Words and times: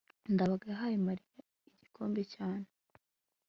ndabaga 0.33 0.65
yahaye 0.71 0.97
mariya 1.07 1.39
igikombe 1.71 2.21
cyane 2.33 2.67